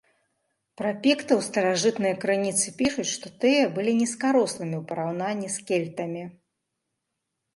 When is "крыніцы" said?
2.23-2.71